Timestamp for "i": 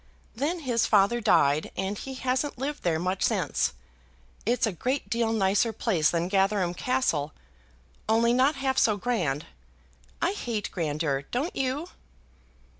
10.19-10.31